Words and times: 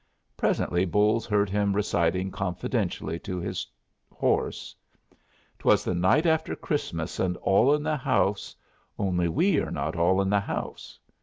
Presently 0.35 0.83
Bolles 0.83 1.27
heard 1.27 1.47
him 1.47 1.73
reciting 1.75 2.31
confidentially 2.31 3.19
to 3.19 3.37
his 3.39 3.67
horse, 4.11 4.75
"Twas 5.59 5.83
the 5.83 5.93
night 5.93 6.25
after 6.25 6.55
Christmas, 6.55 7.19
and 7.19 7.37
all 7.37 7.75
in 7.75 7.83
the 7.83 7.97
house 7.97 8.55
only 8.97 9.27
we 9.27 9.59
are 9.59 9.69
not 9.69 9.95
all 9.95 10.19
in 10.19 10.31
the 10.31 10.39
house!" 10.39 10.97